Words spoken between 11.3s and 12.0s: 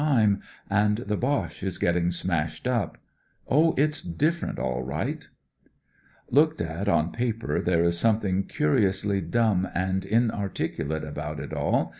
it all.